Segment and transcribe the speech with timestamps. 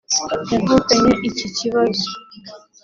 [0.51, 2.07] yavukanye iki kibazo